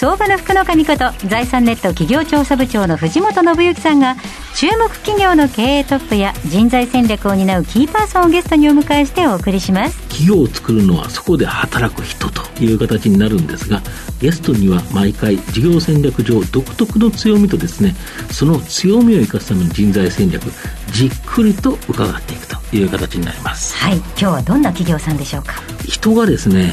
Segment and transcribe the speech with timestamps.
[0.00, 4.16] 相場の福の神こと財産ネット企業調査部長の藤本信之さんが
[4.56, 10.00] 注目企業の経営トップや人材戦略を担うキーパーソンをゲストにお迎えしてお送りします。
[10.08, 13.82] 企業を作るのはそこで働く人という形になるんですが
[14.22, 17.94] ゲストには毎回事業戦略上独特の強みとですね
[18.32, 20.44] その強みを生かすための人材戦略
[20.92, 23.76] じっくりと伺っていくという形になります。
[23.76, 25.56] はい今日はどんな企業さんでしょうか？
[25.84, 26.72] 人がですね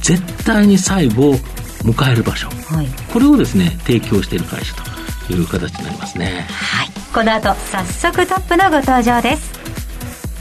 [0.00, 1.34] 絶対に最後
[1.84, 4.74] 迎える場所、はい、これをですね提供している会社
[5.26, 6.46] という形になりますね。
[6.48, 6.88] はい。
[7.12, 9.52] この後早速トップのご登場です。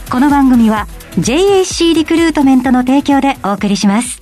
[0.09, 0.87] この番組は
[1.17, 4.21] JAC リクルートメントの提供でお送りします。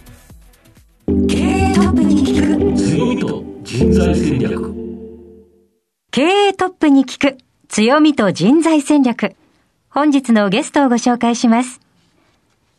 [1.28, 2.78] 経営トップに聞く。
[2.78, 4.74] 強みと人材戦略。
[6.12, 7.38] 経営トップに聞く。
[7.68, 9.36] 強みと人材戦略。
[9.90, 11.80] 本日のゲストをご紹介します。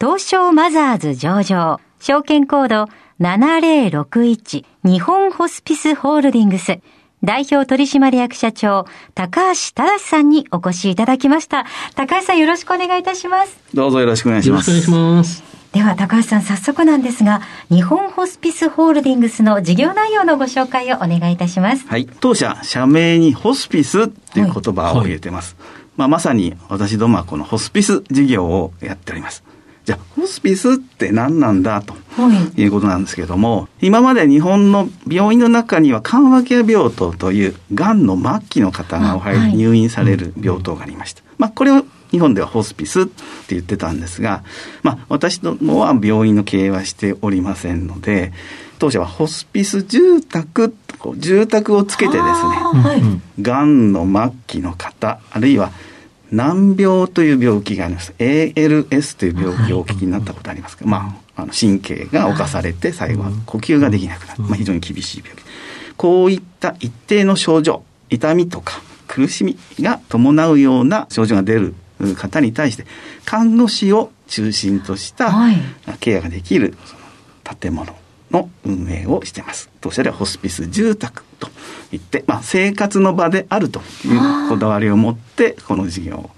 [0.01, 1.81] 東証マザーズ上場。
[2.01, 2.89] 証券コード
[3.21, 6.81] 7061日本ホスピスホールディングス
[7.23, 11.67] 代表取締役社長、高橋正さんにお越しいただきました。
[11.95, 13.59] 高橋さんよろしくお願いいたします。
[13.75, 14.71] どうぞよろしくお願いします。
[14.71, 15.61] よろしくお願いします。
[15.73, 21.87] では高橋さん早速なんですが、日本ホスピスホールディングスの事業内容のご紹介をお願いいたします。
[21.87, 22.09] はい。
[22.21, 25.57] 当社、社名にホスピスっていう言葉を入れてます。
[25.59, 29.45] はい、まあ、まさに私どもはこのホスピス事業をやっております。
[29.85, 31.95] じゃあ、ホスピスって何なんだと
[32.57, 32.67] い。
[32.67, 41.23] うことなんですけれども、はい、今まで日本の病院の中には緩和ケア病棟という、がんの末期の方がお入り、入院される病棟がありました。
[41.39, 43.11] まあ、これを日本ではホスピスって
[43.51, 44.43] 言ってたんですが、
[44.83, 48.33] まあ、私どもは病院の経営はしておりませんので、
[48.79, 50.75] 当社はホスピス住宅、
[51.17, 53.93] 住宅をつけてですね、がん。
[53.93, 55.71] の末期の方、あるいは
[56.31, 58.15] 難病という病気があります。
[58.19, 65.43] ALS という病気をお聞きになったことありますか、まあ、あの神経が侵されて最後は呼吸ができなくなる、まあ、非常に厳しい病気。
[65.97, 71.75] こういった一定の症状痛みとか苦しみが伴うような症状が出る
[72.17, 72.87] 方に対して
[73.25, 75.33] 看護師を中心とした
[76.01, 76.75] ケアができる
[77.61, 77.95] 建物
[78.31, 79.69] の運営をしています。
[79.81, 81.49] 当社ではホスピス住宅と
[81.93, 86.31] いって、まあ、生活の場であるというこだわりを持ってこの事業を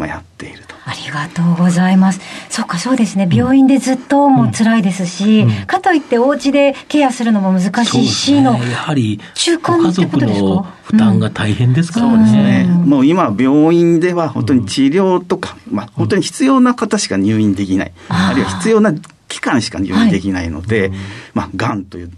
[0.00, 0.74] まあ、やっていると。
[0.86, 2.20] ありがとうございます。
[2.48, 3.28] そっか、そうですね。
[3.30, 12.16] 病院でずっとも辛いですし、うんうん、かといってお家でケアするのも難しいしの、ね、やはり、中間家族の負担が大変ですからね。
[12.16, 12.64] そうですね。
[12.86, 17.92] もう今、病院では本当に治療とか、まあ、本当に必要な方しか入院できない。
[18.08, 18.94] あるいは必要な
[19.28, 20.92] 期間しか入院できないので、はい、
[21.34, 22.10] まあ、がんという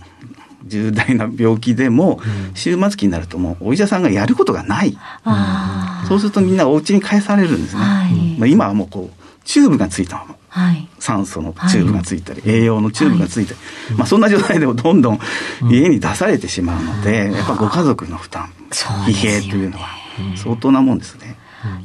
[0.72, 2.21] 重大な病気でも、
[2.55, 4.97] 終末期になるともうお医者さんがやることがない。
[6.09, 7.83] そうするとみんなお家に返されるんですね。
[7.83, 10.34] はい、まあ、今はもうこう、チューブがついたまま。
[10.55, 15.19] はい、酸素のチューブがついたり、はい、栄養のチューブがついたり、はい、まあ、そんな状態でもどんどん
[15.71, 19.88] 家に出されてしまうので、うん、やっぱご家族の負担、疲弊というのは
[20.37, 21.38] 相当なもんですね。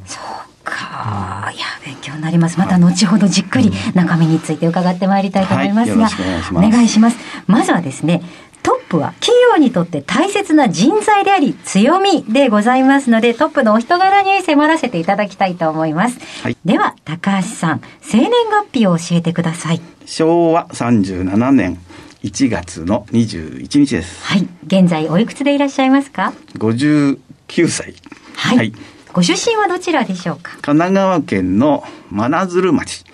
[0.06, 0.24] そう
[0.66, 2.60] か、いや、勉強になります。
[2.60, 6.10] また後ほどじっくり中身について伺ってまいりたいと思いますが、
[6.52, 7.18] お願いします。
[7.48, 8.22] まずはですね、
[8.68, 16.20] トップは企業にとって大切な人材であり強みでございますので、トップのお人柄に迫らせていただきたいと思います。
[16.44, 19.80] はい、では、高橋さん、生年月日を教えてください。
[20.06, 21.80] 昭和37年
[22.26, 24.26] 1月の21日です。
[24.26, 24.46] はい。
[24.66, 27.94] 現在おいくつでいらっしゃいますか ?59 歳。
[28.36, 28.74] はい、はい
[29.14, 30.52] ご出身はどちらでしょうか？
[30.62, 33.06] 神奈川県の真鶴町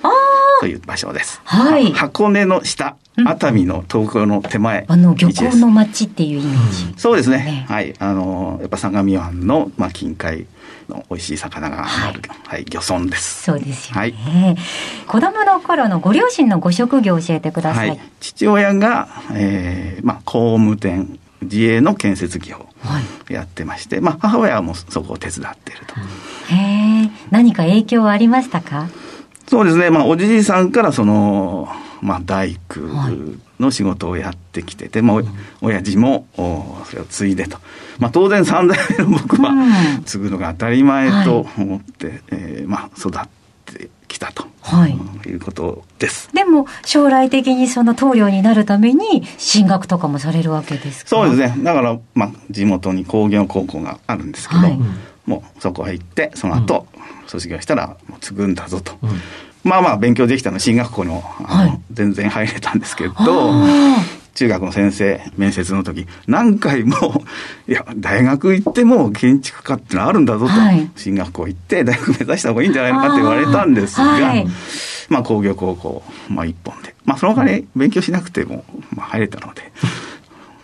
[0.59, 1.39] という場所です。
[1.45, 1.93] はい。
[1.93, 7.93] 箱根の下、熱海の東京の手前、あの漁港の町っていうイメージ、そうですね、ね、はい。
[7.99, 10.47] あのやっぱ相模湾の、まあ、近海
[10.89, 13.43] の美味しい魚がある、はい、はい、漁村です。
[13.43, 14.15] そうですよね、はい、
[15.07, 25.95] 子供の頃のご両親のご職業を教えてください、はい、父親が、えーまあ、工務店自営の建設業をやってまして、はい、まあ、母親もそこを手伝っていると、
[26.53, 26.55] へ
[27.05, 28.89] え何か影響はありましたか？
[29.47, 31.69] そうですね、まあ、おじいさんからその
[32.03, 32.81] まあ、大工
[33.59, 35.21] の仕事をやってきてて、まあ、
[35.61, 37.57] 親父もそれを継いでと、
[37.97, 39.53] まあ、当然3代目の僕は
[40.05, 43.27] 継ぐのが当たり前と思って、はい、えー、まあ、育っ
[43.73, 44.91] てきたと、はい、
[45.29, 46.29] いうことです。
[46.33, 51.09] でも将来的にその棟梁になるために進学とかもされるわけですか？
[51.09, 51.63] そうですね。
[51.63, 54.79] だから、まあ、地元に工業高校があるんですけど、はい、
[55.25, 56.85] もうそこへ行ってその後、
[57.27, 58.97] 卒業したらもう継ぐんだぞと。
[59.01, 59.09] うん
[59.63, 63.13] まあまあ勉強できたの進学校にも、はい、全然入れたんですけど、
[64.33, 67.23] 中学の先生、面接の時、何回も、
[67.67, 74.47] いや、大学行っても建築家ってのあるんだぞと、はい、進学校行って大学目指した方がいいんじゃないのかって言われたんですが、はい、
[75.09, 79.71] まあ工業高校、まあ一本で、まあその他に勉強しなくても、まあ入れたので、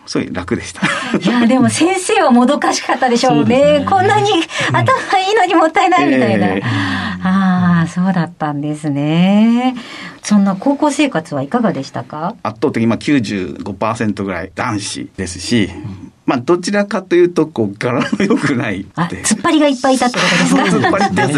[0.09, 0.81] すごい楽でした。
[1.21, 3.59] いや、でも先生はもどかしかったでしょうね。
[3.77, 4.31] うねこんなに
[4.73, 6.47] 頭いいのにもったいないみたいな。
[6.47, 9.75] えー、ああ、そうだったんですね。
[10.23, 12.33] そんな高校生活はいかがでしたか？
[12.41, 15.69] 圧倒的にまあ95%ぐらい男子ですし、
[16.25, 20.87] まあ、どちらかというと、こう、柄の良くないあ、突っ張りがいっぱいいたってことですか？
[20.87, 21.33] 突っ張りってやつ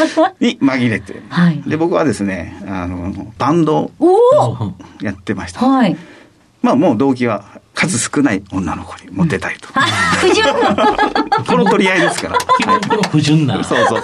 [0.00, 0.20] です。
[0.40, 1.22] に紛れて。
[1.28, 4.72] はい、で、僕はですね、あの、バンドを
[5.02, 5.66] やってました。
[5.66, 5.96] はい。
[6.62, 7.53] まあ、もう動機は
[7.88, 9.68] 数少ない女の子にモテたいと。
[10.20, 10.46] 不純
[11.46, 12.38] この取り合いですから。
[13.10, 13.62] 不純な。
[13.64, 14.02] そうそう。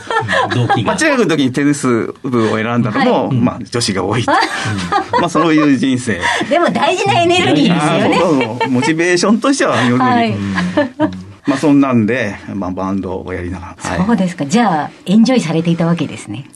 [0.54, 0.88] 動機が。
[0.88, 1.86] まあ、中学の時にテニス
[2.22, 4.24] 部を選んだのも、はい、まあ、女子が多い。
[4.26, 6.20] まあ、そういう人生。
[6.48, 8.68] でも大事なエネルギーですよね。
[8.68, 10.34] モチベーションとしては、より、はい、
[11.46, 14.06] まあ、そんなんで、まあ、バンドをやりながら。
[14.06, 14.46] そうですか。
[14.46, 16.46] じゃあ、エンジョイされていたわけですね。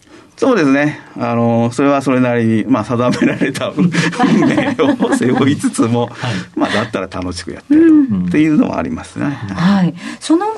[0.45, 1.01] そうですね。
[1.19, 4.77] あの、それはそれなりに、まあ、定められた 運命
[5.09, 6.11] を背負いつつも、はい、
[6.57, 7.91] まあ、だったら楽しくやってる
[8.27, 9.27] っていうのはありますね。
[9.27, 9.95] はい。
[10.21, 10.55] その後、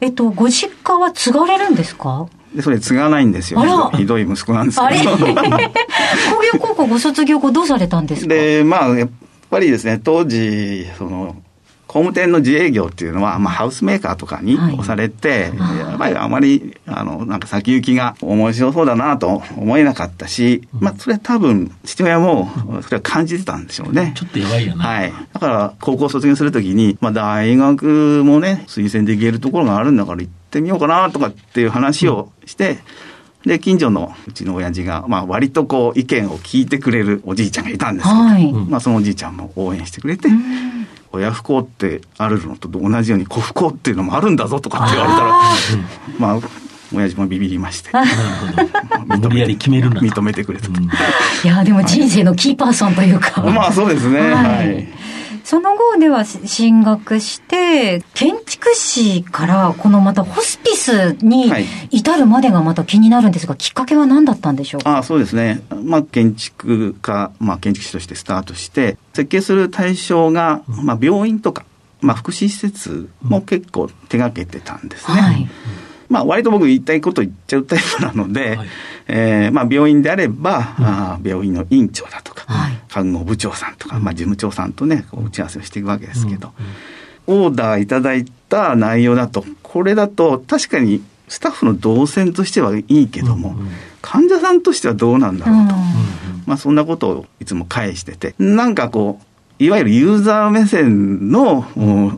[0.00, 2.26] えっと、ご実家は継がれるんですか？
[2.54, 3.60] で、それ継がないんですよ。
[3.96, 5.10] ひどい息子なんですけど。
[5.16, 5.34] 工業
[6.58, 8.28] 高校ご卒業後どうされたんですか？
[8.28, 9.08] で、まあ、やっ
[9.50, 11.36] ぱりですね、当時、その、
[11.86, 22.50] 工務店の自営業っていうのは、まあ、ハウスメーカーとかに押されて、はい、やっぱりあまり、あの、なんか先行きが面白そうだなと思えなかったし、まあ、それ多分、父親も、
[22.82, 24.12] それは感じてたんでしょうね。
[24.16, 24.84] ちょっとやばいよね。
[24.84, 25.12] はい。
[25.32, 32.78] だから、高校卒業するときに、まあ、大学もね、推薦できるところがあるんだから行ってみようかなとかっていう話をして、
[33.44, 40.28] うん、で、近所のうちの親父が、まあ、割とこう、意見を聞いてくれるおじいちゃんがいたんですけど、はい、まあ、そのおじいちゃんも応援してくれて、
[41.16, 45.28] 親不孝ってあるのと同じように子不孝っていうのもあるんだぞとかって言われたら、
[46.18, 46.40] まあ、
[46.94, 47.90] 親父もビビりまして。
[49.06, 50.00] 無理やり決めるな。
[50.00, 50.68] 認めてくれた。
[50.68, 50.72] い
[51.46, 53.42] や、でも人生のキーパーソンというか。
[53.42, 54.20] まあそうですね。
[54.20, 54.86] はい。
[55.46, 61.52] その後では進学して、建築士からこのまたホスピスに
[61.92, 64.98] 至るまでがまた気になるんですが、きっかけは何だったんでしょうか？
[64.98, 65.62] あそうですね。
[65.84, 71.64] まあ建築家、まあ建築士としてスタートして、設計する対象が、まあ病院とか、
[72.00, 75.20] まあ福祉施設も結構手がけてたんですね。
[75.20, 75.48] はい
[76.08, 78.68] まあ、割と僕言いたいこと言っちゃうタイプなので、はい、
[79.08, 86.52] えー、まあ、病院であれば、うん、あ病院の院長だとか、はい、看護部長さんとか、まあ、事務長さんとね、打ち合わせをしていくわけですけど、
[87.28, 93.68] うんうん、オーダーいただいた内容だと、これだと確かにスタッフの動線としてはいいけども、うんうん、
[94.00, 99.26] 患者さんとしてはどうなんだろうと、うんうん、まあ、そんなことをいつも返してて、なんかこう、
[99.58, 101.66] いわゆるユーザー目線の、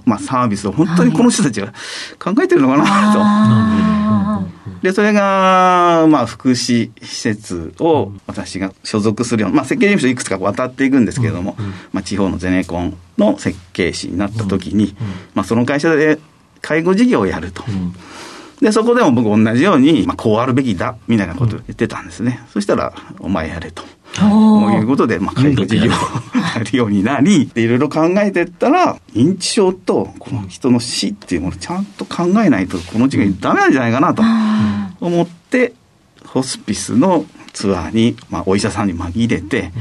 [0.05, 1.73] まあ、サービスを本当にこの人たちが
[2.19, 4.49] 考えてるのかなと。
[4.82, 11.56] で、それが、まあ、福祉施設を私が所属するような、まあ、設計事務所いくつか渡っていくんですけれども、
[11.93, 14.96] まあ、地方のゼネコンの設計士になった時に、
[15.34, 16.19] まあ、その会社で
[16.61, 17.64] 介護事業をやると。
[18.61, 22.41] で、そこでも僕同じように、まあ、こうあるべきだ、みたいなことを言ってたんですね。
[22.52, 23.84] そしたら、お前やれと。
[24.19, 34.22] ということで、まあ、介護事業をやるようになり、いろいろ考えていったら、認知症とこの人の死っていうものをちゃんと考えないと、この時期ダメなんじゃないかなと
[35.01, 35.75] 思って、
[36.25, 39.72] ホスピスのツアーに、まあ、お医者さんに紛れて、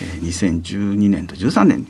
[0.00, 1.86] えー、2012年と13年に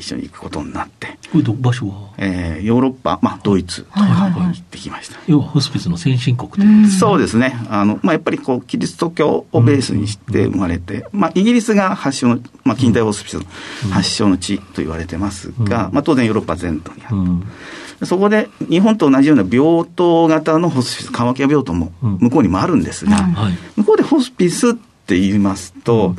[0.00, 1.18] 一緒に行くことになって。
[1.60, 2.10] 場所は？
[2.18, 5.18] えー、ヨーロッパ、まあ、ドイツと行ってきました。
[5.26, 6.88] 要はホスピスの先進国という。
[6.88, 7.56] そうですね。
[7.68, 13.44] あの、まあ、やっぱりこう、キリスト教をベースにして生まれて、まあ、イギリスが発祥の、まあ、近代ホスピスの
[13.90, 18.06] 発祥の地と言われてますが、まあ、当然ヨーロッパ全土にある。
[18.06, 23.28] そこで日本と同じような病棟型のホスピス、緩和ケア病棟も向こうにもあるんですが、
[23.76, 26.16] 向こうでホスピスって言いますと、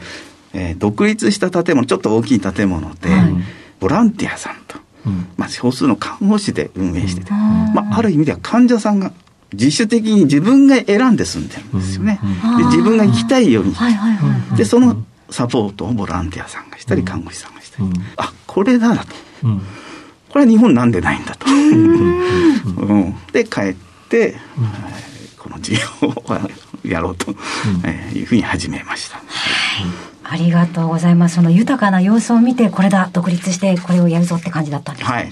[0.53, 3.09] えー、独立した建物、ちょっと大きい建物で、
[3.81, 4.77] ボランティアさんと、
[5.35, 9.11] まあ、少数の看護師で運営してて、まあ、ある意味では患者さんが
[9.51, 12.21] 自主的に自分が選んで住んでるんですよね。
[12.57, 13.75] で自分が行きたいように。
[14.55, 17.89] で、そのサポートをボランティアさんがしたり、看護師さんがしたり。
[18.15, 19.07] あ、これだと。
[20.29, 21.47] これは日本なんでないんだと。
[21.49, 23.75] うん、で、帰っ
[24.07, 24.37] て、
[25.37, 26.23] この事業を
[26.85, 27.31] やろうと
[28.15, 29.21] いうふうに始めました。
[30.31, 31.35] ありがとうございます。
[31.35, 35.11] その豊かな様子を見て、これだ、独立してこれをやるぞって感じだったんです。
[35.11, 35.25] はい。
[35.25, 35.31] は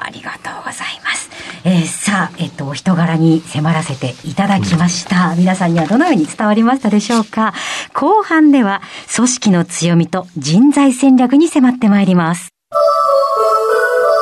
[0.00, 1.30] あ、ありがとうございます。
[1.64, 5.30] えー、さあ、えっと、お人柄に迫らせていただきました。
[5.30, 7.54] うん、皆さんにはどのように伝わりましたでしょうか
[7.94, 8.82] 後半では、
[9.14, 12.48] 組織の強みと人材戦略に迫ってまいります。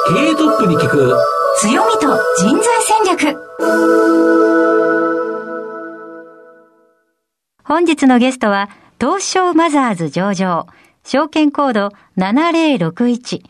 [0.06, 1.16] 経営トップに聞く
[1.60, 3.38] 強みと人材戦略
[7.64, 8.68] 本日のゲストは、
[9.00, 10.66] 東証マザーズ上場、
[11.04, 11.88] 証券コード
[12.18, 13.42] 7061、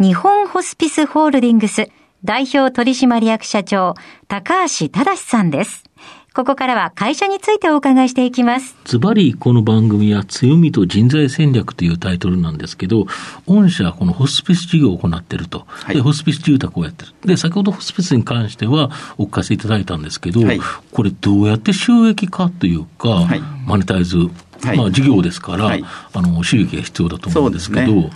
[0.00, 1.90] 日本ホスピスホールディングス
[2.24, 3.94] 代表取締役社長、
[4.26, 5.84] 高橋正さんです。
[6.32, 8.76] ここからは会社についてお伺いしていきます。
[8.84, 13.06] ズバリこの番組は強みと人材戦略というタイトルなんですけど、
[13.46, 15.66] 御社はこのホスピス事業を行っていると。
[15.66, 17.12] はい、で、ホスピス住宅をやってる。
[17.24, 20.60] で、先ほどホスピスに関してはお聞かせいただいたんですけど、はい、
[20.92, 24.16] これどうやって収益化というか、はい、マネタイズ、
[24.76, 25.76] まあ事業ですから、
[26.12, 28.10] あの、収益が必要だと思うんですけど、ね、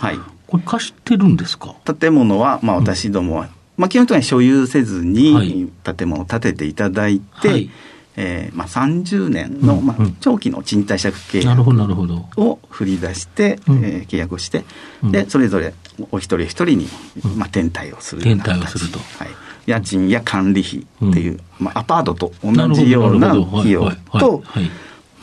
[0.47, 1.75] これ貸してるんですか？
[1.99, 7.69] 建物は、まあ私どもは、うん、まあ基本的には所有せずに建物を建てていただいて、
[8.17, 14.63] えーまあ、30年の、まあ、長期の賃貸借契約を振り出して、うえー、契約をして、
[15.03, 15.73] でそれぞれ
[16.11, 16.87] お一人一人に、
[17.35, 19.29] まあ、転貸をする転貸をすると、はい、
[19.65, 24.43] 家賃や管理費っていう、まあ、アパートと同じような費用と、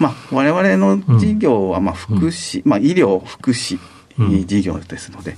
[0.02, 3.78] まあ、我々の事業は、まあ、福祉、まあ、医療福祉
[4.47, 5.37] 事業ですので、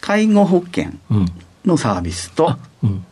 [0.00, 0.92] 介護保険
[1.64, 2.56] のサービスと、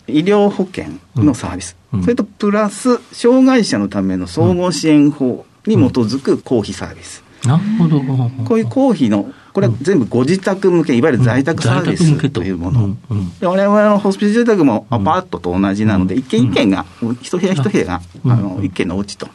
[0.06, 0.84] 医療保険
[1.16, 7.24] のサービス、それとプラス、障害者のための総合支援法に基づく公費サービス。
[7.44, 8.00] なるほど。
[8.44, 12.42] こういう公費の、これは全部ご自宅向け、いわゆる在宅サービスと。
[12.42, 12.96] いうもの。
[13.40, 16.86] で我々のホスピス住宅もアパートと同じなので、一軒一軒が、
[17.20, 19.28] 一部屋一部屋が、あの一軒のお家と。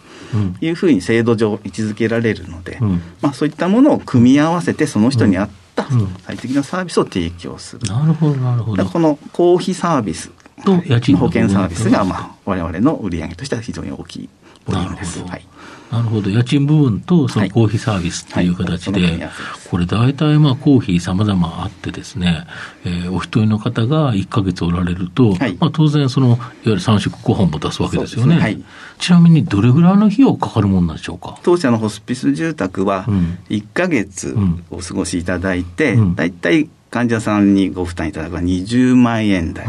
[0.62, 2.80] いうふうに制度上位置づけられるので、
[3.22, 5.88] まあ、そういったものを組み合わせてその人に合った
[6.26, 7.88] 最適なサービスを提供する。
[7.88, 8.86] なるほどなるほど。
[8.86, 10.32] この公費サービス
[10.66, 14.30] と家賃保険サービスが、まあ、我々の売り上げとしては非常に大きい
[14.66, 15.24] ボリュームです。
[15.24, 15.46] はい。
[15.94, 19.20] なるほど、家賃部分とその公費サービスっていう形で、はい。
[19.20, 19.30] はい、
[19.70, 22.48] これ、大体まあ公費さまざまあってですね、
[22.84, 28.62] えー、お一人の方が1か月おられると、はい、まあ、当然、そのいわゆる3食ご飯も出すわけですよね、ね、
[28.98, 31.38] ちなみにどれぐらいの費用かかるもんなんでしょうか？
[31.44, 33.06] 当社のホスピス住宅は、
[33.50, 34.36] 1か月
[34.72, 39.66] お過ごしいただいて、大、う、体、ん患者さんにご負担いただくは20万円台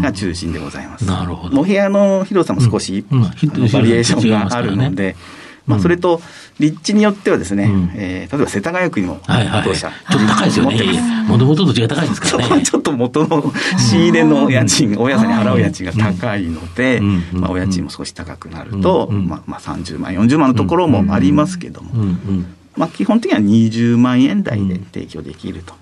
[0.00, 1.04] が中心でございます。
[1.04, 1.60] なるほど。
[1.60, 3.18] お部屋の広さも少し、バ
[3.82, 5.14] リエーションがあるので、
[5.66, 6.20] まあ、それと、
[6.58, 11.24] 立地によってはですね、うん、えー、例えば世田谷区にも、当社、ちょっと高いですよね。
[11.26, 12.62] もともとと違う高いですからね。
[12.64, 17.00] ちょっと元の仕入れの家賃、大家さんに払う家賃が高いので、
[17.32, 21.90] まあ、お家賃も少し高くなると、まあ、まあ30万、40万のところもありますけども、
[22.76, 25.74] まあ、基本的には20万円台で提供できると。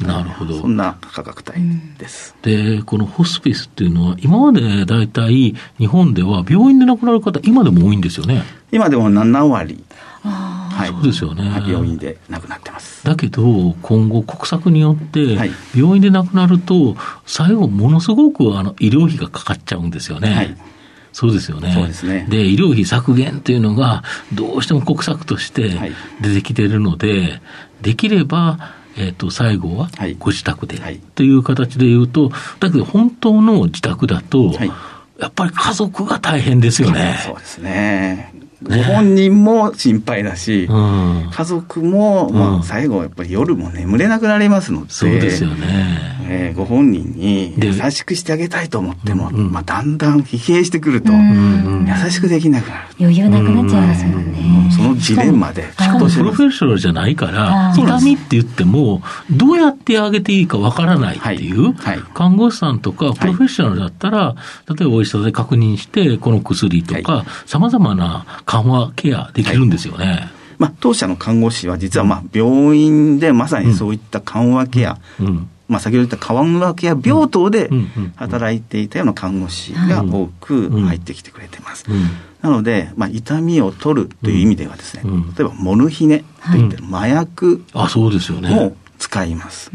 [0.00, 0.60] なるほど。
[0.60, 1.60] そんな価格帯
[1.98, 2.34] です。
[2.42, 8.42] で、このホスピスっていうのは、今まで大体日本では病院で亡くなる方、今でも多いんですよね。
[8.70, 9.84] 今でも7割。
[10.22, 11.50] はい、そうですよね。
[11.66, 13.04] 病院で亡くなってます。
[13.04, 20.34] だけど、今後、国策によって、病院で亡くなると、最後、ものすごくあの医療費がかかっちゃうんですよね。
[20.34, 20.56] はい
[21.10, 21.72] そうですよね。
[21.72, 22.26] そうですね。
[22.28, 25.76] で、医療費削減というのが、どうしても国策として
[26.20, 27.40] 出てきているので、はい、
[27.82, 29.88] できれば、えー、と最後は
[30.18, 34.70] ご自宅で、はい、という形でいうと、だけど本当の自宅だと、はい、
[35.18, 37.18] やっぱり家族が大変ですよね。
[37.24, 38.32] そうですね。
[38.62, 46.18] ご本人も心配だし、うん、家族も、まあ、最後、やっぱり夜も眠れなくなりますので、そうですよね。
[46.30, 52.84] えー、ご本人に優しくしてあげたいと思っても、まあ、だんだん疲弊してくると、優しくできなくなる。
[53.00, 54.70] 余裕なくなっちゃいますもんね。
[54.70, 55.70] そのジレンマで。
[55.72, 61.74] しかもプロフェッショナルじゃないから、痛みって言っても、どうやってあげていいかわからないっていう、はい。
[61.74, 64.34] はい、看護師さんとかプロフェッショナルだったら、
[64.68, 70.30] 例えばお医者さんで確認して、この薬とか、さまざまな緩和ケアできるんですよね。
[70.56, 75.26] まあ、当社の看護師は実はまあ病院でまさにそういった緩和ケア、うん。
[75.26, 75.50] うん。
[75.68, 77.68] まあ、先ほど言った緩和ケア病棟で
[78.16, 81.84] 働いていたような看護師が多く入ってきてくれてます。
[82.40, 85.02] なので、まあ、痛みを取るという意味ではですね、
[85.36, 87.62] 例えばモルヒネといって麻薬
[88.40, 89.70] も使います。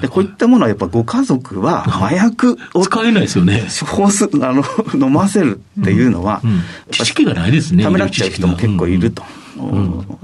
[0.00, 3.68] でこういったものはやっぱご家族は麻薬を使えないですよね。
[3.80, 4.64] 処すあの
[4.94, 6.42] 飲ませるっていうのは、
[6.90, 7.84] 知識がないですね。
[7.84, 9.22] ためらっちゃう人も結構いると。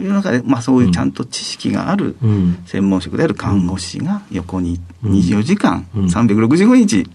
[0.01, 2.17] いう中で、まあ、そういうちゃんと知識がある
[2.67, 7.09] 専門職である看護師が横に24時間365日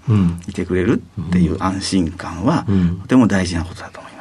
[0.47, 2.65] いてくれるっていう安心感は
[3.01, 4.14] とても大事なことだと思います。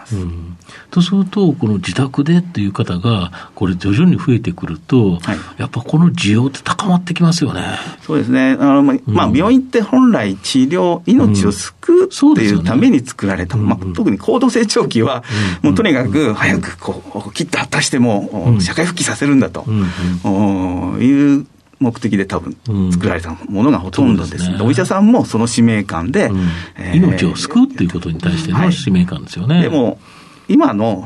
[0.91, 7.63] とすると、この自宅でっていう方が、これ徐々に増えてくると、はい、やっぱこの需要って高まってきますよね。
[8.03, 8.57] そうですね。
[8.61, 13.57] あのまあ、病院って本来治療、命を救うっていうために作られた。
[13.57, 15.25] まあ、特に高度成長期は、
[15.63, 19.65] もうとにかく早くこう、切って果たしても、社会復帰させるんだと、
[21.01, 21.47] いう
[21.85, 22.57] 目的で多分
[22.93, 24.51] 作られたものがほとんどです。
[24.51, 26.49] うん、お医者さんもその使命感で、うん。
[26.77, 29.55] えー、命を救うっていうことに対しての使命感ですよね。
[29.57, 29.99] はい、でも
[30.49, 31.05] 今の、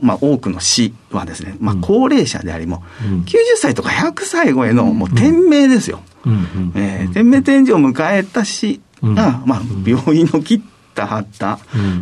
[0.00, 6.00] まあ、多くの死はですね、まあ、高齢者でありも、うん、90歳とか100歳超えのもう天命ですよ。
[6.76, 10.60] え天命天寿を迎えた死が、まあ、病院の切っ
[11.00, 11.58] ったはった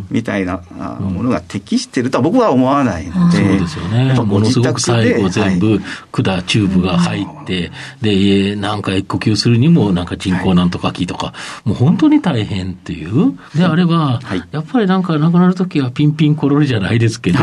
[0.09, 0.57] みたいな
[0.99, 5.79] ものが適しているとは僕は思わないので、そうですよね、ものすごく最後全部
[6.11, 14.19] 管、チューブが入って、で、なんか呼吸するにもなんか人工なんとか器とか、もう本当に大変っていう、であれば、
[14.51, 17.39] やっぱりなんか亡くなるときはピンピンコロリじゃないですけど、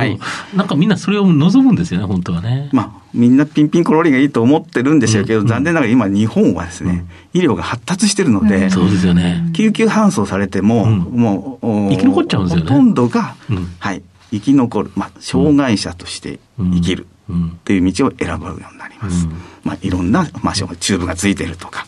[0.54, 2.68] なんかみんなそれを望むんですよね、本当はね。
[2.72, 9.50] まあみんなピンピンコロリがいいと思ってるんでしょうけど、うん、残念ながら今日本はですね、うん、医療が発達してるので、そうですよね。
[9.54, 12.70] 救急搬送されても、もう、生き残っちゃうんですよね。
[12.70, 13.34] ほとんどが、
[13.78, 19.26] はい、生き残る、まあ、障害者として生きるっていう道を選ぶようになります。
[19.64, 21.86] まあ、いろんな、まあ、チューブがついてるとか、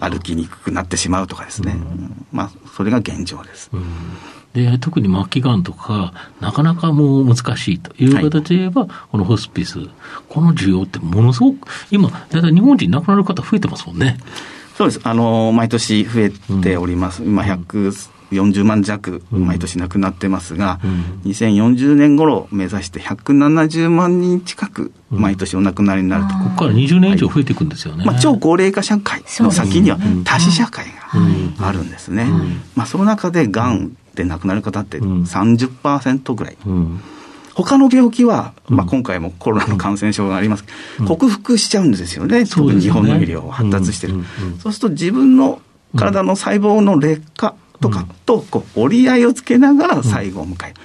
[0.00, 1.76] 歩きにくくなってしまうとかですね。
[2.32, 3.70] まあ、それが現状です。
[4.54, 9.78] で、特に末期がんとか、なかなかもう難しいという形で言えば、はい、このホスピス、
[10.28, 14.18] この需要ってものすごく、今、だいたい日本人亡くなる方増えてますもんね。
[14.76, 15.00] そうです。
[15.04, 16.30] あの、毎年増え
[16.62, 17.22] ております。
[17.22, 17.44] うん、今、
[18.32, 26.34] 140万弱、毎年亡くなってますが、うん、2040年頃目指して170万人近く、毎年お亡くなりになると。
[26.34, 28.04] ここから20年以上増えていくんですよね。
[28.04, 30.86] まあ、超高齢化社会の先には多子社会
[31.58, 32.26] があるんですね。
[32.74, 36.56] まあ、その中で、がんで亡くなる方って30%ぐらい。
[36.66, 37.00] うん。
[37.54, 40.64] 他の病気は、まあ、今回もコロナの感染症があります、
[41.00, 44.24] うん、克服しちゃうんですよね、うん、特に日本の医療は発達してる、
[44.58, 45.60] そうすると自分の
[45.96, 50.76] 体の細胞の劣化とかとこう折り合いをつけながら最後を迎える。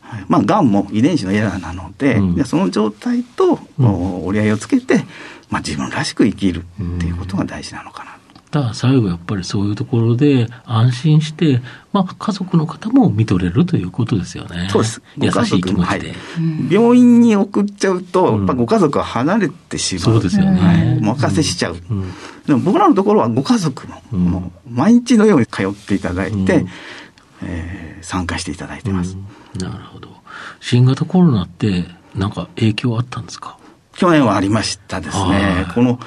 [0.00, 5.04] はい、まあ、がんも遺伝子のエラーなので、うん、その状態と、折り合いをつけて、
[5.50, 6.64] まあ、自分らしく生きる
[6.96, 8.19] っていうことが大事なのかな。
[8.50, 14.68] だ最後やっぱりそういうところで安心して、まあ、家族の方も見とれるということですよね。
[14.70, 15.02] そうです。
[15.18, 16.14] 優しい気持ちで、はい、
[16.68, 20.04] 病院に送っちゃうと、やっぱご家族は離れてしまう。
[20.04, 20.60] そうですよね。
[20.60, 21.76] はい、お任せしちゃう。
[21.90, 22.12] うん、
[22.46, 26.68] でも僕らのところはご家族も、うん、もう毎日のように通っていただいて、うん、
[27.42, 29.16] えー、参加していただいてます、
[29.58, 30.08] なるほど。
[30.60, 33.56] 新型コロナって、なんか影響あったんですか？
[33.92, 35.66] 去年はありましたですね。
[35.74, 36.00] この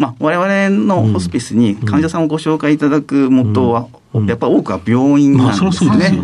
[0.00, 3.86] まあ、我々のホスピスに患者さんをご紹介いただく元は、
[4.26, 6.18] やっぱ多くは病院なんですよね。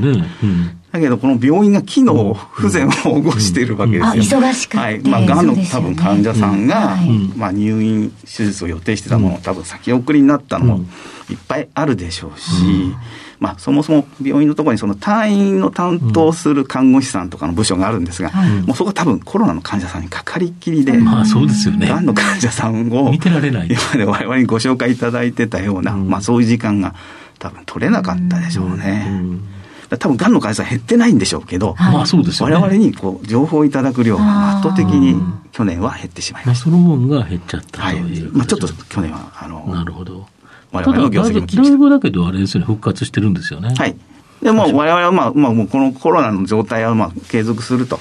[0.97, 4.41] だけど、この病院が機能不全を起こしているわけですよ。
[4.41, 5.01] 忙しくはい。
[5.01, 6.97] まあ、がんの多分患者さんが、
[7.37, 10.85] まあ、入院手術を予定してたものを多分先送りになったのも
[11.31, 12.95] いっぱいあるでしょうし、
[13.39, 21.89] まあ、そもそも病院のところにその退院の担当する看護師さんとかの部署があるんですが、うん、もうそこは多分コロナの患者さんにかかりきりで、まあそうですよね。
[21.89, 23.69] がんの患者さんを見てられない。
[23.69, 26.95] 今まで我々にご紹介いただいてたような、うん、まあそういう時間が
[27.39, 29.07] 多分取れなかったでしょうね。
[29.09, 29.56] うん
[29.89, 35.21] 多分がんの患者さん減ってないんでしょうけど、まあそうですよね、我々にこう情報をいただく量が圧倒的に
[35.53, 36.71] 去年は減ってしまいました。
[36.71, 40.27] まあ、その分が減っちゃったという、はい、まあ、ちょっと去年はあのなるほど。
[40.73, 41.65] 我々の業績も。
[41.65, 43.75] だいぶだけど、あれですよね、復活してるんですよね。
[43.77, 43.97] はい。
[44.43, 47.99] でも我々は、まあまあ、もうこのコロナの状態はまあ継続すると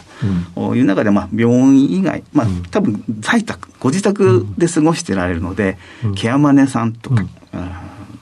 [0.76, 5.78] いう中で、まあ、病院以外、まあ、多分在宅、ご自宅で過ごしてられるので、
[6.16, 7.24] ケアマネさんとか、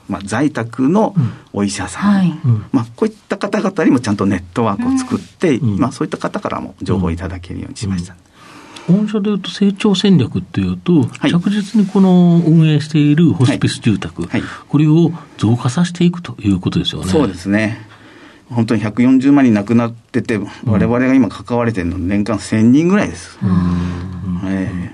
[0.08, 1.14] まあ、在宅の
[1.52, 8.14] お医者さん、まあ、こういった方々にもちゃんとネットワークを作って、まあ、そういった方からも情報をいただけるようにしました。
[8.88, 14.40] 御社でいうと成長戦略っていうと、はい、着実にこの運営しているホスピス住宅、はい。
[14.40, 17.10] はい、これを増加させていくということですよね。
[17.10, 17.86] そうですね。
[18.50, 23.38] 本当に140万人亡くなってて、われわれが今関われてるの年間1000人ぐらいです。
[24.46, 24.92] え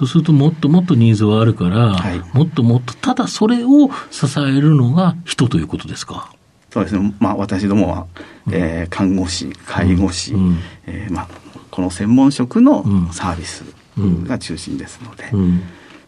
[0.00, 6.32] とすると、もっともっとニーズはあるから、はい、もっともっと、ただそれを支えるのが人ということですか？
[6.70, 8.06] そうですね、まあ、私どもは、
[8.50, 11.28] えー、看護師、介護士、うん、えー、まあ、
[11.70, 13.64] この専門職のサービス
[14.26, 15.28] が中心ですので。
[15.32, 15.62] うんうん。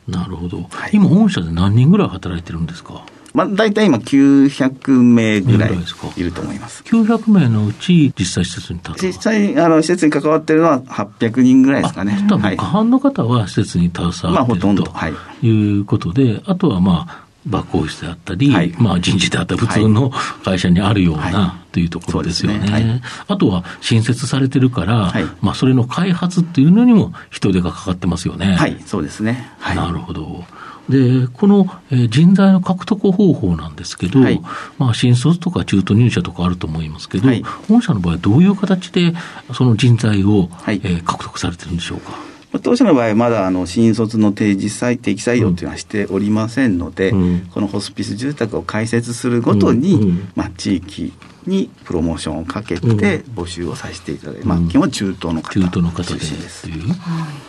[0.09, 3.05] なるほど、はい、今、御社で何人ぐらい働いてるんですか？
[3.35, 5.73] まあ、大体今900名ぐらい
[6.16, 6.83] いると思います。
[6.85, 12.27] 900名のうち、実際施設に立つ実際、あの、施設に関わってるのは800人ぐらいですかね。
[12.29, 15.14] 多分、過半の方は施設に携わっている、まあ、ほとんど、はい。
[15.42, 20.11] いうことで、あとはまあ、バックオフィスであったり、はい、まあ人事であったり、普通の
[20.45, 22.61] 会社にあるような、はい、というところですよね。
[22.61, 28.55] ねはい、あとは新設されてるから、まあそれの開発っていうのにも人手がかかってますよね。
[28.55, 29.51] はい、そうですね。
[29.75, 30.45] なるほど。
[30.88, 34.40] で、この、えー、人材の獲得方法なんですけど、はい、
[34.79, 39.14] まあ、新卒とか中途入社とかあると思いますけど、はい、本社の場合、どういう形で
[39.55, 42.12] その人材を、はい、えー、獲得されてるんでしょうか？
[42.62, 51.14] 当社の場合、まだあの新卒の定時採定期採用というのはしておりませんので、うん、このホスピス住宅を開設するごとに、うん、まあ、地域
[51.47, 52.85] にプロモーションをかけて
[53.35, 56.68] 募集をさせていただいて、うん、まあ、基本は中東の方中東の方でです。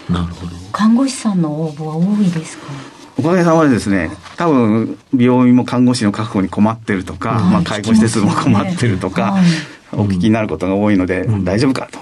[0.10, 0.56] なるほど。
[0.72, 2.68] 看護師さんの応募は多いですか？
[2.72, 2.93] お
[3.24, 9.36] かげさまでですね、多分病院も看護師の確保に困ってるとか、まあ、介護施設も困ってるとか、
[9.94, 12.00] お聞きになることが多いので、大丈夫かと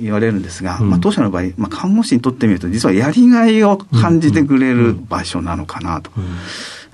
[0.00, 6.10] 言われるんですが、まあ、当社の場合、まあ、看護師にとってみると、実はやりがいを感じてくれる場所なのかなと。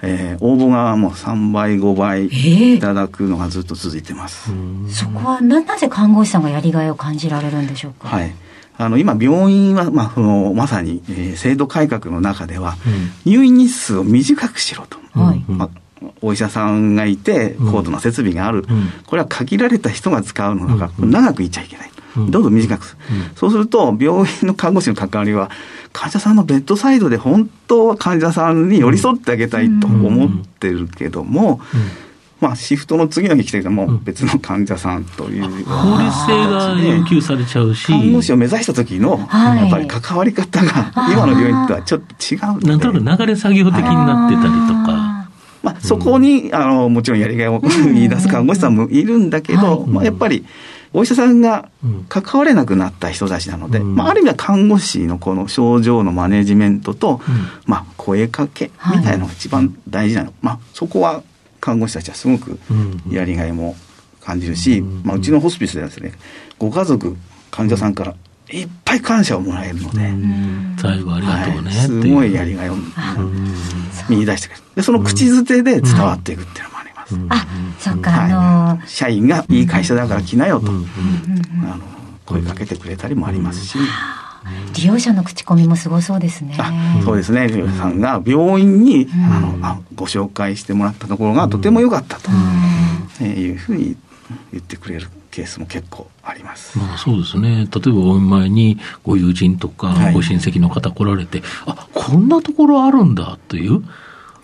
[0.04, 2.26] えー、応募がもう3倍、5倍
[2.74, 4.50] いただくのがずっと続いてます。
[4.50, 8.08] えー、そこはなぜ看護師さんがやりがいを感じられるんでしょうか？
[8.08, 8.34] はい。
[8.78, 12.76] あの今、病院は、まあ、そのまさに、えー、制度改革の中では、
[13.24, 14.98] うん、入院日数を短くしろと。
[15.12, 15.44] はい。
[15.46, 15.70] まあ、
[16.20, 21.92] お医者さんがいて、高度な設備がある、うん、これは限られた人が使うのが、長くいっちゃいけない。
[22.30, 22.94] どうぞ短くす。
[22.94, 22.98] る、
[23.36, 25.50] そうすると、病院の看護師の関わりは、
[25.92, 31.60] 患者さんのベッドサイドで本当は患者さんに寄り添ってあげたいと思ってるけども、
[32.42, 37.86] まあ、シフトの次の日来ても別の患者さんという、う法律性が要求されちゃうし。
[37.86, 42.66] 看護師を目指した時のやっぱり関わり方が今の病院とはちょっと違う。
[42.66, 45.22] なんとなく流れ作業的になってたりとか。
[45.62, 50.44] まあ、そこに、あのもちろんやりがいを見出す看護師さんもいるんだけど、まあ、やっぱり
[50.92, 51.68] お医者さんが
[52.08, 57.20] 関われなくなった人たちなので、まあ、ある意味は看護師のこの症状のマネジメントと、
[57.64, 61.22] まあ、声かけみたいなのが一番大事なの、まあ、そこは
[61.62, 62.58] 看護師たちはすごく
[63.08, 63.76] やりがいも
[64.20, 66.12] 感じるし、まあ、うちのホスピスではですね
[66.58, 67.16] ご家族
[67.52, 68.16] 患者さんから
[68.50, 70.00] いっぱい感謝をもらえるので、
[70.82, 72.74] 最後ありがとうね、はい、すごいやりがいを
[74.10, 74.62] 見出してくれる。
[74.74, 77.46] でその口づてで伝わっていくっていうのもあります、あ
[77.78, 80.82] そっか、はい、あの社員がいい会社だから来なよと、あの
[82.26, 83.78] 声かけてくれたりもありますし、
[84.76, 86.56] 利用者の口コミもすごそうですね。
[87.04, 87.48] そうですね。
[87.48, 93.96] 利用者さんが病院に、うん、あのあご紹介してもらったところがとても良かったと、うん、えー、いうふうに
[94.52, 96.78] 言ってくれるケースも結構あります。
[96.78, 97.48] まあ、そうですね。
[97.50, 103.82] 例えばお見舞いにご友人とかご親戚の方来られて、はい、あこんなところあるんだという。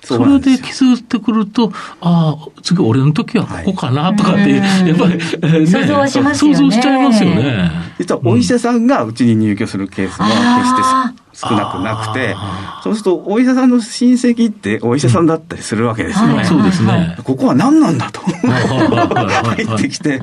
[0.03, 4.63] それで気づいてくると、ああ、次俺の時はここかなとかって、や
[4.95, 5.19] っぱり、
[5.61, 6.57] ね、想像しますよね。
[6.57, 7.71] 想像しちゃいますよね。
[7.99, 12.35] 実はお医者さんがうちに入居するケースも決して少なくなくて、
[12.83, 16.45] そうするとお医者さんの親戚ってお医者さんだったりするわけですよね。
[16.45, 17.17] そうですね。
[17.23, 18.21] ここは何なんだと。
[18.23, 20.21] 入ってきて、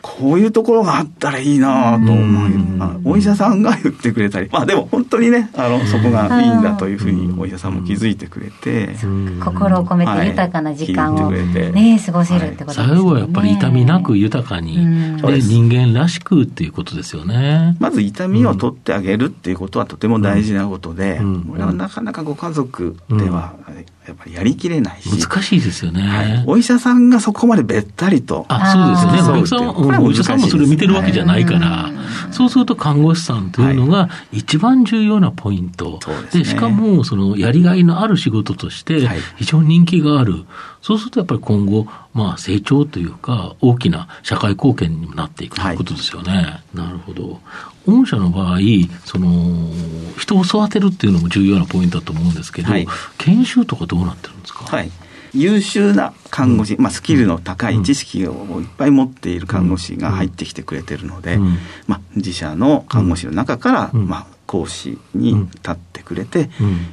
[0.00, 2.52] こういうところがあったらいいなと思い、
[3.04, 8.94] お医者さんが言ってくれたり、まあでも本当にね、あの、そこがいいんだというふうにお医者さんも気づいてくれて、
[9.44, 12.86] 心を込めて豊かな時間をね、過ごせるってことですね。
[12.88, 14.76] 最後はやっぱり痛みなく豊かに、
[15.22, 17.76] で人間らしくっていうことですよね。
[17.80, 23.54] まず痛みを取ってあげるっていうことはとても大事なことで、これはなかなかご家族では、
[24.06, 25.08] やっぱりやりきれないし。
[25.08, 26.44] 難しいですよね、はい。
[26.46, 28.46] お医者さんがそこまでべったりと。
[28.48, 29.32] あ、そうですね。
[29.32, 31.90] お客さん、お医者さんもそれを見てるわけじゃないから、
[32.32, 36.00] そうすると看護師さんというのが一番重要なポイント。
[36.32, 40.44] で、ね、しかも、その、やりがいのある仕事として、非常に人気がある。
[40.80, 46.32] そうするとやっぱり今後、まあ成長というか、大きな社会貢献にもなっていくということですよね。
[46.32, 47.40] はい、なるほど。
[47.86, 48.58] 御社の場合、
[49.04, 49.70] その、
[50.32, 52.86] 人を育てるっていうのも重要なポイントだと思うんですけど、はい、
[53.18, 54.64] 研修とかどうなってるんですか？
[54.64, 54.90] はい。
[55.34, 66.50] 優秀な看護師、うん、まあ、スキルの高い知識をいっぱい持っている看護師が入ってきてくれてるので、うん、まあ、自社の看護師の中から、まあ、講師に立ってくれて、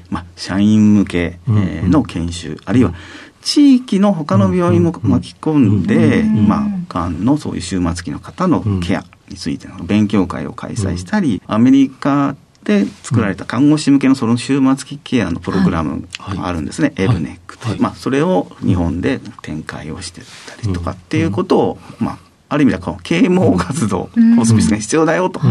[0.09, 2.93] まあ、社員向けの研修、あるいは
[3.41, 22.17] 地域の他の病院も巻き込んで、まあ、がんのそういう終末期の方のケアについての勉強会を開催したり、アメリカで作られた看護師向けのその終末期ケアのプログラムがあるんですね、はい、エルネックと、はい、まあ、それを日本で展開をしてたりとかっていうことを、まあ、
[22.49, 25.47] ある意味ではこの啓蒙活動、ホスピスが必要だよと、そ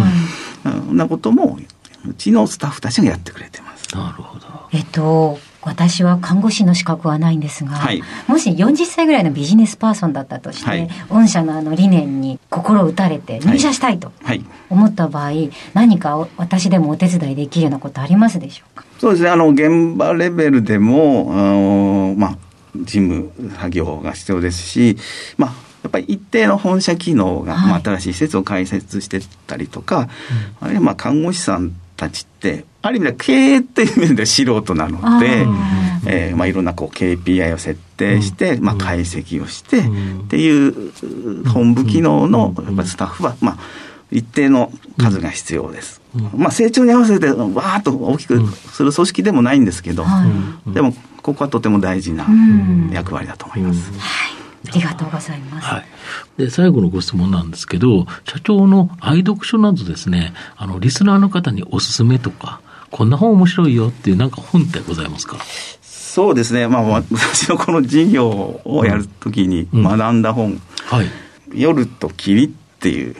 [0.68, 0.96] ん。
[0.96, 1.58] なことも
[2.06, 3.94] うちのスタッフたちがやってくれてます。
[3.94, 4.46] なるほど。
[4.72, 14.12] えっと私は看護師の資格はないんですが、はい、もし40歳ぐらいのビジネスパーソンだったとして、はい、御社のあの理念に心打たれて入社したいと
[14.70, 18.84] 思った場合、はい、何か私でもお手伝いできるようなことありますでしょうか？
[18.98, 19.30] そうですね。
[19.30, 22.38] あの現場レベルでもあの、まあ、
[22.76, 24.96] 事務作業が必要ですし、
[25.36, 25.50] まあ、
[25.82, 30.08] やっぱり一定の本社機能が、まあ、新しい施設を開設してたりとか、
[30.60, 35.44] あるいはまあ看護師さんたちって、ある意味では経営っていう面で素人なので、
[36.06, 39.82] えーまあ、いろんなこう KPI を設定して、まあ、解析をして、っ
[40.28, 40.92] ていう
[41.48, 43.58] 本部機能のやっぱスタッフは、まあ、
[44.12, 46.00] 一定の数が必要です。
[46.34, 50.06] まあ、成長に合わせてわーっと大きくする組織でもないんですけど、
[50.68, 52.26] でもここはとても大事な
[52.92, 53.90] 役割だと思います。
[54.70, 55.66] ありがとうございます。
[55.66, 55.86] はい。
[56.36, 65.38] で、最後のご質問なんですけど、社長の愛読書などですね、あの、リスナーの方におすすめとか、こんな本面白いよっていうなんか本ってございますか？
[65.82, 66.68] そうですね。
[66.68, 71.06] まあ、私のこの事業をやるときに学んだ本、うんうん、はい。
[71.52, 73.16] 夜と霧っていう。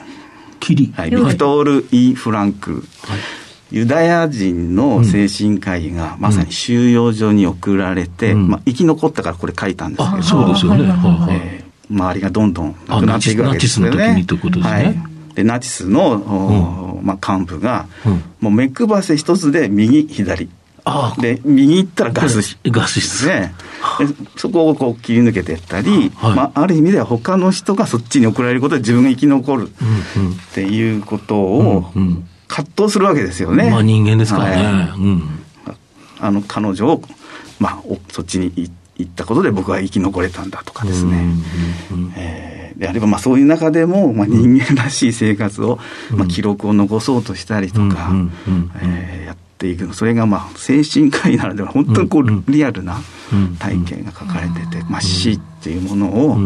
[0.60, 1.10] 霧はい。
[1.10, 2.72] ビクトール・イ・フランク。
[2.72, 2.82] はい
[3.70, 10.84] ユダヤ人の精神科医がまさに収容所に送られて、うん、まあ、生き残ったからこれ書いたんですけど、そうですよね、
[11.30, 13.90] えー、周りがどんどんなくなっていくわけですよね。
[13.90, 14.74] ナチスの時にということですね。
[14.74, 14.96] はい。
[15.34, 20.48] でナチスの、うん、まあ、幹部が、うん、もう目配せ一つで右左。
[21.20, 22.58] で右行ったらガス室。
[22.70, 23.26] ガス室。
[23.26, 23.52] ね。
[24.36, 33.70] そこをこう切り抜けていったり、はい、まあ、ある意味では他の人がそっちに送られることで自分が生き残るっていうことを、うんうん葛藤するわけですよね。
[33.70, 34.64] まあ人間ですからね。
[34.64, 35.22] はい、うん、
[36.20, 37.02] あの彼女を、
[37.60, 38.52] まあ、そっちに
[38.96, 41.24] 行ったことで僕は生き残れたんだとかですね。
[42.16, 45.78] えー、であれば、まあそういう中でも、まあ、人間らしい生活を、
[46.10, 48.10] うん、まあ、記録を残そうとしたりとか、
[48.82, 52.98] えやっていくそれがまあ精神科医ならでは本当にこうリアルな
[53.58, 56.36] 体験が書かれてて、まあ、死っていうものを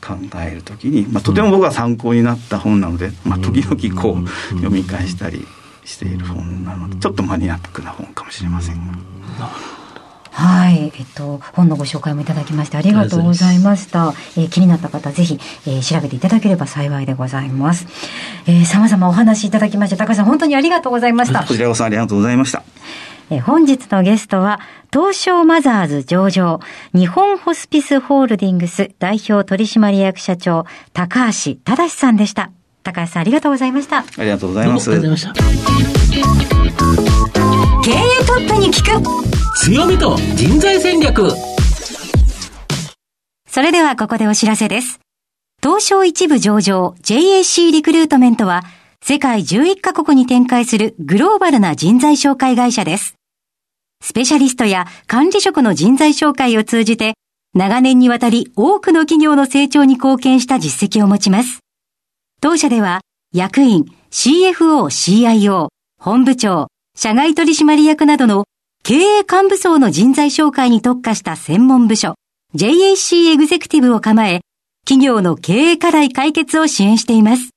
[0.00, 5.46] 考えるときに、まあ、とても僕は参考になった本なので、まあ、時々こう読み返したり
[5.84, 8.86] している本なのでちょっとマニアックな本かもしれません
[9.38, 9.83] が。
[10.36, 14.14] はい、えっと、本のご紹介もいただきましてありがとうございました。
[14.36, 17.86] えー、気になった方、ぜひ、えー、調べていただければ幸いでございます。
[18.46, 21.44] えー、様々お話いただきまして、高橋さん、本当にありがとうございました。
[21.44, 22.64] こちらこそありがとうございました。
[23.30, 24.58] え本日のゲストは、
[24.92, 26.60] 東証マザーズ上場、
[26.92, 32.50] 日本ホスピスホールディングス代表取締役社長、高橋正さんでした。
[32.82, 33.98] 高橋さん、ありがとうございました。
[33.98, 34.90] ありがとうございます。
[34.90, 35.36] ありがとうございま
[35.96, 37.33] した。
[37.84, 37.94] 経営
[38.26, 41.28] トップに聞く強みと人材戦略
[43.46, 45.00] それではここでお知らせです。
[45.62, 48.62] 東証一部上場 JAC リクルートメントは
[49.02, 53.16] 世界11カ国に展開するグローバルな人材紹介会社です。
[54.02, 57.12] スペシャリストや管理職の人材紹介を通じて
[57.52, 61.58] 長年にわたり多くの企業の成長に貢献した実績を持ちます。
[62.40, 63.02] 当社では
[63.34, 65.68] 役員、CFO、CIO、
[66.00, 68.44] 本部長、社外取締役などの
[68.84, 72.14] 経営幹部層の人材紹介に特化した専門部署
[72.54, 74.40] JAC エグゼクティブを構え、
[74.86, 77.50] 企業の経営課題解決を支援しています。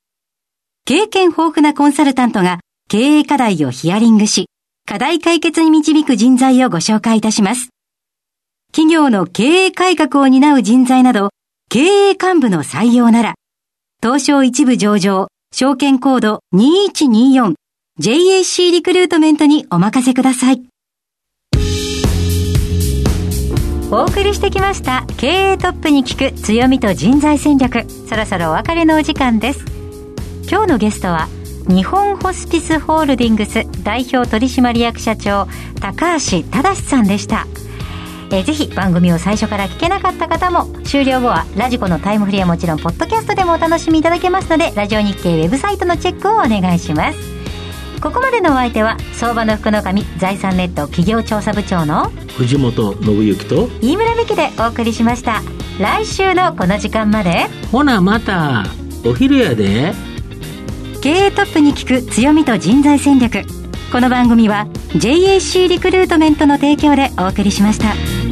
[0.85, 4.47] 経験豊富なコンサルタントが経営課題をヒアリングし、
[4.87, 7.69] 課題解決に導く人材をご紹介いたします。
[8.71, 11.29] 企業の経営改革を担う人材など、
[11.69, 13.35] 経営幹部の採用なら、
[14.01, 17.53] 東証一部上場、証券コード2124
[17.99, 20.61] JAC リクルートメントにお任せください。
[23.89, 25.03] お送りしてきました。
[25.17, 27.89] 経営トップに聞く強みと人材戦略。
[28.07, 29.65] そろそろお別れのお時間です。
[30.47, 31.27] 今日のゲストは
[31.67, 35.47] 日本ホスピスホールディングス代表取締役社長
[35.81, 37.47] 高橋正さんでした。
[38.29, 47.36] えー、ぜひ番組を最初から聞けなかった方も終了後はラジコのタイムフリーはもちろんポッドキャストでもお楽しみいただけますのでラジオ日経ウェブサイトのチェックをお願いします。
[48.01, 55.41] ここまでのお相手は相場の福の神財産ネット企業調査部長の藤本信之と飯村美希でお送りしました。
[55.79, 57.47] 来週のこの時間まで。
[57.71, 58.65] ほなまた
[59.05, 59.93] お昼やで。
[61.01, 63.43] 経営トップに聞く強みと人材戦略。
[63.91, 68.26] この番組は JAC リクルートメントの提供でお送りしました。